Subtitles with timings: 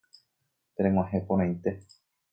[0.75, 1.71] Tereg̃uahẽporãite